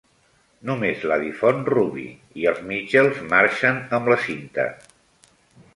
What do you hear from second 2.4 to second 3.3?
i els Mitchells